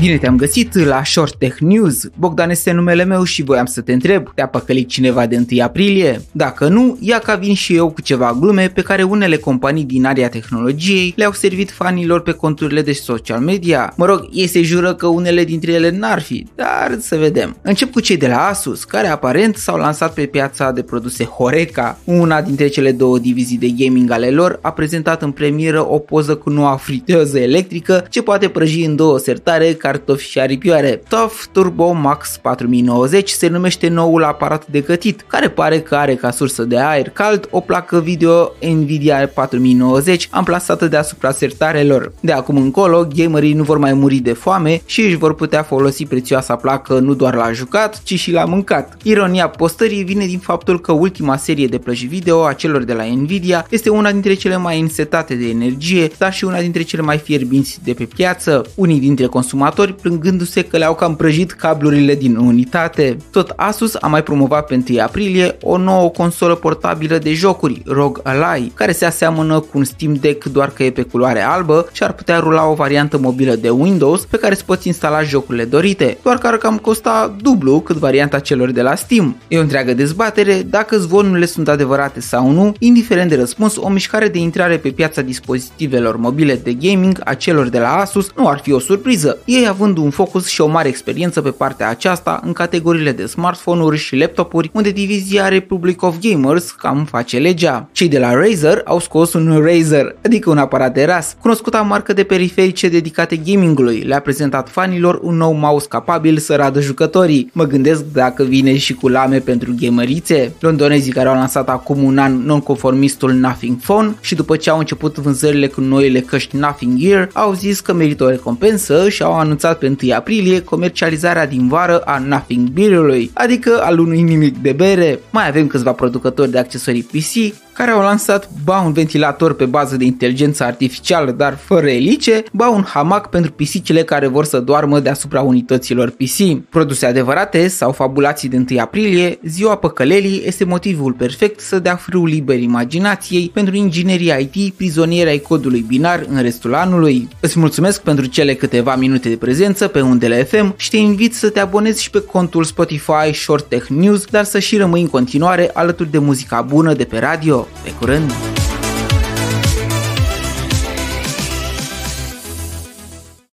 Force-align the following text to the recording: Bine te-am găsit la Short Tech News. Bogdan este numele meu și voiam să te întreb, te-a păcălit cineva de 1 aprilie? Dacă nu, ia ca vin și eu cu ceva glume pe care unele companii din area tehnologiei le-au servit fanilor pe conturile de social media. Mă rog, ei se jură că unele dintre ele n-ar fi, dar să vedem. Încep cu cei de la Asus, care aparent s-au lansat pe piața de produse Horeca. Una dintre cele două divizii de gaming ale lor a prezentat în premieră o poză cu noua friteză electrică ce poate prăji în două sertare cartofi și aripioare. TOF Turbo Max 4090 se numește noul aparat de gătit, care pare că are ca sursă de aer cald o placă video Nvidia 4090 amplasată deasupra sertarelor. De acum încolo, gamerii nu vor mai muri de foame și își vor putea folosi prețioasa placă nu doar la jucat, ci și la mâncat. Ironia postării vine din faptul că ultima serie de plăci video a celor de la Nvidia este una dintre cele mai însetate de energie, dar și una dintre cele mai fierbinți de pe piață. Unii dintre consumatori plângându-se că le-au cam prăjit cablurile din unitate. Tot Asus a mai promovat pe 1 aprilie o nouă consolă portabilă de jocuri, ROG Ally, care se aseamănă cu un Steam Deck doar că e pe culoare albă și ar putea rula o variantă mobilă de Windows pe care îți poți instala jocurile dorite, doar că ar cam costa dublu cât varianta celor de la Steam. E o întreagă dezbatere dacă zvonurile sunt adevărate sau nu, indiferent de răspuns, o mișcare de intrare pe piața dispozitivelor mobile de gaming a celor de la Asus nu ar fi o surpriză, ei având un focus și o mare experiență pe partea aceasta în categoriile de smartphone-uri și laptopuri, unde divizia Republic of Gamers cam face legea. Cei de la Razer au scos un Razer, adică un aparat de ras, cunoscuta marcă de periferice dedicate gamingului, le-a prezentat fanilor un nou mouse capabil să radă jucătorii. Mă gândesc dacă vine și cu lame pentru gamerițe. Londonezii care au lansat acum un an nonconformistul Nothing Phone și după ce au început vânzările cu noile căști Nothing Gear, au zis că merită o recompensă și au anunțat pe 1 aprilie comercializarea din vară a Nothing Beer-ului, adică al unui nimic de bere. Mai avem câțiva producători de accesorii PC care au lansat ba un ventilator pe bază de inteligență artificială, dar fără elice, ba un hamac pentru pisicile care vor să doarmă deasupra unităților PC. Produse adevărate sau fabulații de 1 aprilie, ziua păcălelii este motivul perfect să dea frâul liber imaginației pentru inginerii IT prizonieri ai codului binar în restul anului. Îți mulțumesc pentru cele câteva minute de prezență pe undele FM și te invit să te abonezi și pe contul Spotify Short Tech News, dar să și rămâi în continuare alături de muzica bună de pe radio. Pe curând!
Bine 0.00 0.16
te-am 0.16 0.36
găsit 0.36 0.74
la 0.74 1.04
Short 1.04 1.34
Tech 1.38 1.58
News. 1.58 2.08
Bogdan 2.18 2.50
este 2.50 2.72
numele 2.72 3.04
meu 3.04 3.22
și 3.22 3.42
voiam 3.42 3.66
să 3.66 3.80
te 3.80 3.92
întreb, 3.92 4.34
te-a 4.34 4.46
păcălit 4.46 4.88
cineva 4.88 5.26
de 5.26 5.44
1 5.50 5.62
aprilie? 5.62 6.20
Dacă 6.32 6.68
nu, 6.68 6.98
ia 7.00 7.18
ca 7.18 7.34
vin 7.34 7.54
și 7.54 7.74
eu 7.74 7.90
cu 7.90 8.00
ceva 8.00 8.36
glume 8.40 8.70
pe 8.74 8.82
care 8.82 9.02
unele 9.02 9.36
companii 9.36 9.84
din 9.84 10.04
area 10.04 10.28
tehnologiei 10.28 11.12
le-au 11.16 11.32
servit 11.32 11.70
fanilor 11.70 12.22
pe 12.22 12.32
conturile 12.32 12.82
de 12.82 12.92
social 12.92 13.40
media. 13.40 13.92
Mă 13.96 14.04
rog, 14.06 14.28
ei 14.32 14.46
se 14.46 14.62
jură 14.62 14.94
că 14.94 15.06
unele 15.06 15.44
dintre 15.44 15.72
ele 15.72 15.90
n-ar 15.90 16.20
fi, 16.20 16.46
dar 16.54 16.96
să 17.00 17.16
vedem. 17.16 17.56
Încep 17.62 17.92
cu 17.92 18.00
cei 18.00 18.16
de 18.16 18.26
la 18.26 18.46
Asus, 18.46 18.84
care 18.84 19.06
aparent 19.06 19.56
s-au 19.56 19.76
lansat 19.76 20.14
pe 20.14 20.26
piața 20.26 20.70
de 20.70 20.82
produse 20.82 21.24
Horeca. 21.24 21.98
Una 22.04 22.42
dintre 22.42 22.68
cele 22.68 22.92
două 22.92 23.18
divizii 23.18 23.58
de 23.58 23.68
gaming 23.76 24.10
ale 24.10 24.30
lor 24.30 24.58
a 24.62 24.72
prezentat 24.72 25.22
în 25.22 25.30
premieră 25.30 25.86
o 25.90 25.98
poză 25.98 26.34
cu 26.34 26.50
noua 26.50 26.76
friteză 26.76 27.38
electrică 27.38 28.06
ce 28.10 28.22
poate 28.22 28.48
prăji 28.48 28.84
în 28.84 28.96
două 28.96 29.18
sertare 29.18 29.72
cartofi 29.90 30.28
și 30.28 30.40
aripioare. 30.40 31.02
TOF 31.08 31.46
Turbo 31.52 31.92
Max 31.92 32.38
4090 32.42 33.30
se 33.30 33.48
numește 33.48 33.88
noul 33.88 34.24
aparat 34.24 34.66
de 34.66 34.80
gătit, 34.80 35.24
care 35.26 35.48
pare 35.48 35.80
că 35.80 35.94
are 35.94 36.14
ca 36.14 36.30
sursă 36.30 36.62
de 36.62 36.78
aer 36.78 37.08
cald 37.08 37.48
o 37.50 37.60
placă 37.60 38.00
video 38.00 38.52
Nvidia 38.60 39.30
4090 39.34 40.28
amplasată 40.30 40.86
deasupra 40.86 41.30
sertarelor. 41.30 42.12
De 42.20 42.32
acum 42.32 42.56
încolo, 42.56 43.06
gamerii 43.16 43.52
nu 43.52 43.62
vor 43.62 43.78
mai 43.78 43.92
muri 43.92 44.16
de 44.16 44.32
foame 44.32 44.82
și 44.84 45.00
își 45.00 45.16
vor 45.16 45.34
putea 45.34 45.62
folosi 45.62 46.06
prețioasa 46.06 46.56
placă 46.56 46.98
nu 46.98 47.14
doar 47.14 47.34
la 47.34 47.52
jucat, 47.52 48.02
ci 48.02 48.18
și 48.18 48.32
la 48.32 48.44
mâncat. 48.44 48.96
Ironia 49.02 49.48
postării 49.48 50.04
vine 50.04 50.26
din 50.26 50.38
faptul 50.38 50.80
că 50.80 50.92
ultima 50.92 51.36
serie 51.36 51.66
de 51.66 51.78
plăci 51.78 52.06
video 52.06 52.44
a 52.44 52.52
celor 52.52 52.82
de 52.82 52.92
la 52.92 53.04
Nvidia 53.04 53.66
este 53.70 53.90
una 53.90 54.12
dintre 54.12 54.34
cele 54.34 54.56
mai 54.56 54.80
însetate 54.80 55.34
de 55.34 55.48
energie, 55.48 56.10
dar 56.18 56.32
și 56.32 56.44
una 56.44 56.60
dintre 56.60 56.82
cele 56.82 57.02
mai 57.02 57.18
fierbinți 57.18 57.78
de 57.84 57.92
pe 57.92 58.04
piață. 58.04 58.66
Unii 58.74 59.00
dintre 59.00 59.26
consumatori 59.26 59.79
plângându-se 59.88 60.62
că 60.62 60.76
le-au 60.76 60.94
cam 60.94 61.16
prăjit 61.16 61.52
cablurile 61.52 62.14
din 62.14 62.36
unitate. 62.36 63.16
Tot 63.30 63.52
Asus 63.56 63.94
a 64.00 64.06
mai 64.06 64.22
promovat 64.22 64.66
pe 64.66 64.82
1 64.90 65.00
aprilie 65.02 65.56
o 65.62 65.76
nouă 65.76 66.08
consolă 66.08 66.54
portabilă 66.54 67.18
de 67.18 67.32
jocuri, 67.32 67.82
ROG 67.86 68.20
Ally, 68.22 68.72
care 68.74 68.92
se 68.92 69.04
aseamănă 69.04 69.60
cu 69.60 69.78
un 69.78 69.84
Steam 69.84 70.14
Deck 70.14 70.44
doar 70.44 70.70
că 70.70 70.82
e 70.82 70.90
pe 70.90 71.02
culoare 71.02 71.42
albă 71.42 71.88
și 71.92 72.02
ar 72.02 72.12
putea 72.12 72.38
rula 72.38 72.66
o 72.66 72.74
variantă 72.74 73.18
mobilă 73.18 73.54
de 73.54 73.70
Windows 73.70 74.24
pe 74.24 74.36
care 74.36 74.52
îți 74.52 74.64
poți 74.64 74.86
instala 74.86 75.22
jocurile 75.22 75.64
dorite, 75.64 76.18
doar 76.22 76.38
că 76.38 76.46
ar 76.46 76.56
cam 76.56 76.78
costa 76.78 77.36
dublu 77.42 77.80
cât 77.80 77.96
varianta 77.96 78.38
celor 78.38 78.70
de 78.70 78.82
la 78.82 78.94
Steam. 78.94 79.36
E 79.48 79.58
o 79.58 79.60
întreagă 79.60 79.94
dezbatere 79.94 80.62
dacă 80.62 80.98
zvonurile 80.98 81.46
sunt 81.46 81.68
adevărate 81.68 82.20
sau 82.20 82.50
nu, 82.50 82.74
indiferent 82.78 83.28
de 83.28 83.36
răspuns, 83.36 83.76
o 83.76 83.88
mișcare 83.88 84.28
de 84.28 84.38
intrare 84.38 84.76
pe 84.76 84.88
piața 84.90 85.22
dispozitivelor 85.22 86.16
mobile 86.16 86.54
de 86.54 86.72
gaming 86.72 87.20
a 87.24 87.34
celor 87.34 87.68
de 87.68 87.78
la 87.78 87.96
Asus 87.96 88.30
nu 88.36 88.48
ar 88.48 88.58
fi 88.58 88.72
o 88.72 88.78
surpriză, 88.78 89.38
ei 89.44 89.66
având 89.70 89.96
un 89.96 90.10
focus 90.10 90.46
și 90.46 90.60
o 90.60 90.66
mare 90.66 90.88
experiență 90.88 91.40
pe 91.40 91.50
partea 91.50 91.88
aceasta 91.88 92.40
în 92.44 92.52
categoriile 92.52 93.12
de 93.12 93.26
smartphone-uri 93.26 93.98
și 93.98 94.16
laptopuri, 94.16 94.70
unde 94.72 94.90
divizia 94.90 95.48
Republic 95.48 96.02
of 96.02 96.16
Gamers 96.20 96.70
cam 96.70 97.04
face 97.04 97.38
legea. 97.38 97.88
Cei 97.92 98.08
de 98.08 98.18
la 98.18 98.34
Razer 98.34 98.82
au 98.84 98.98
scos 98.98 99.32
un 99.32 99.62
Razer, 99.64 100.16
adică 100.24 100.50
un 100.50 100.58
aparat 100.58 100.94
de 100.94 101.04
ras, 101.04 101.36
cunoscuta 101.40 101.80
marcă 101.80 102.12
de 102.12 102.22
periferice 102.24 102.88
dedicate 102.88 103.36
gamingului, 103.36 103.98
le-a 103.98 104.20
prezentat 104.20 104.68
fanilor 104.68 105.18
un 105.22 105.36
nou 105.36 105.52
mouse 105.52 105.86
capabil 105.88 106.38
să 106.38 106.54
radă 106.54 106.80
jucătorii. 106.80 107.50
Mă 107.52 107.64
gândesc 107.64 108.04
dacă 108.12 108.42
vine 108.42 108.76
și 108.76 108.94
cu 108.94 109.08
lame 109.08 109.38
pentru 109.38 109.74
gamerițe. 109.80 110.52
Londonezii 110.60 111.12
care 111.12 111.28
au 111.28 111.34
lansat 111.34 111.68
acum 111.68 112.02
un 112.02 112.18
an 112.18 112.42
nonconformistul 112.44 113.32
Nothing 113.32 113.76
Phone 113.76 114.14
și 114.20 114.34
după 114.34 114.56
ce 114.56 114.70
au 114.70 114.78
început 114.78 115.18
vânzările 115.18 115.66
cu 115.66 115.80
noile 115.80 116.20
căști 116.20 116.56
Nothing 116.56 116.98
Gear, 116.98 117.28
au 117.32 117.52
zis 117.52 117.80
că 117.80 117.92
merită 117.92 118.24
o 118.24 118.28
recompensă 118.28 119.08
și 119.08 119.22
au 119.22 119.32
anunțat 119.32 119.49
pe 119.54 119.96
1 120.02 120.14
aprilie 120.14 120.62
comercializarea 120.62 121.46
din 121.46 121.68
vară 121.68 121.98
a 121.98 122.18
Nothing 122.18 122.68
Beer-ului, 122.68 123.30
adică 123.34 123.80
al 123.82 123.98
unui 123.98 124.22
nimic 124.22 124.56
de 124.56 124.72
bere. 124.72 125.20
Mai 125.30 125.48
avem 125.48 125.66
câțiva 125.66 125.92
producători 125.92 126.50
de 126.50 126.58
accesorii 126.58 127.02
PC 127.02 127.54
care 127.80 127.92
au 127.92 128.00
lansat 128.00 128.50
ba 128.64 128.80
un 128.80 128.92
ventilator 128.92 129.54
pe 129.54 129.64
bază 129.64 129.96
de 129.96 130.04
inteligență 130.04 130.64
artificială, 130.64 131.30
dar 131.30 131.56
fără 131.56 131.90
elice, 131.90 132.42
ba 132.52 132.68
un 132.68 132.82
hamac 132.82 133.28
pentru 133.28 133.52
pisicile 133.52 134.02
care 134.02 134.26
vor 134.26 134.44
să 134.44 134.60
doarmă 134.60 135.00
deasupra 135.00 135.40
unităților 135.40 136.10
PC. 136.10 136.68
Produse 136.68 137.06
adevărate 137.06 137.68
sau 137.68 137.92
fabulații 137.92 138.48
de 138.48 138.64
1 138.70 138.80
aprilie, 138.80 139.38
ziua 139.44 139.76
păcălelii 139.76 140.42
este 140.46 140.64
motivul 140.64 141.12
perfect 141.12 141.60
să 141.60 141.78
dea 141.78 141.96
frâul 141.96 142.28
liber 142.28 142.58
imaginației 142.58 143.50
pentru 143.54 143.76
inginerii 143.76 144.50
IT 144.52 144.74
prizonieri 144.74 145.30
ai 145.30 145.38
codului 145.38 145.84
binar 145.88 146.24
în 146.28 146.42
restul 146.42 146.74
anului. 146.74 147.28
Îți 147.40 147.58
mulțumesc 147.58 148.02
pentru 148.02 148.24
cele 148.24 148.54
câteva 148.54 148.96
minute 148.96 149.28
de 149.28 149.36
prezență 149.36 149.88
pe 149.88 150.00
undele 150.00 150.42
FM 150.42 150.74
și 150.76 150.90
te 150.90 150.96
invit 150.96 151.34
să 151.34 151.48
te 151.48 151.60
abonezi 151.60 152.02
și 152.02 152.10
pe 152.10 152.22
contul 152.22 152.64
Spotify 152.64 153.32
Short 153.32 153.68
Tech 153.68 153.86
News, 153.86 154.24
dar 154.24 154.44
să 154.44 154.58
și 154.58 154.76
rămâi 154.76 155.00
în 155.00 155.08
continuare 155.08 155.70
alături 155.74 156.10
de 156.10 156.18
muzica 156.18 156.60
bună 156.60 156.94
de 156.94 157.04
pe 157.04 157.18
radio. 157.18 157.66
Pe 157.82 157.92
curând! 157.98 158.59